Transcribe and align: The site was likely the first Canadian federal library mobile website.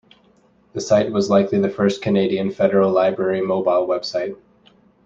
The 0.73 0.81
site 0.81 1.11
was 1.11 1.29
likely 1.29 1.59
the 1.59 1.69
first 1.69 2.01
Canadian 2.01 2.49
federal 2.49 2.91
library 2.91 3.41
mobile 3.41 3.85
website. 3.87 4.35